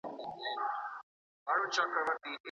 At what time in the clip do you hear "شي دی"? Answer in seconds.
2.05-2.31